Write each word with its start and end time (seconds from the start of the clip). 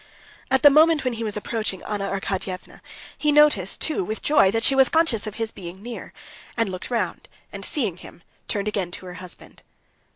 At 0.49 0.63
the 0.63 0.71
moment 0.71 1.03
when 1.03 1.13
he 1.13 1.23
was 1.23 1.37
approaching 1.37 1.83
Anna 1.83 2.09
Arkadyevna 2.09 2.81
he 3.15 3.31
noticed 3.31 3.81
too 3.81 4.03
with 4.03 4.23
joy 4.23 4.49
that 4.49 4.63
she 4.63 4.73
was 4.73 4.89
conscious 4.89 5.27
of 5.27 5.35
his 5.35 5.51
being 5.51 5.83
near, 5.83 6.11
and 6.57 6.69
looked 6.69 6.89
round, 6.89 7.29
and 7.53 7.63
seeing 7.63 7.97
him, 7.97 8.23
turned 8.47 8.67
again 8.67 8.89
to 8.89 9.05
her 9.05 9.13
husband. 9.21 9.61